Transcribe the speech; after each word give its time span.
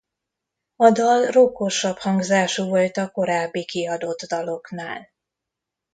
A 0.75 0.91
dal 0.91 1.25
rockosabb 1.31 1.97
hangzású 1.97 2.63
volt 2.67 2.97
a 2.97 3.09
korábbi 3.09 3.65
kiadott 3.65 4.21
daloknál. 4.21 5.07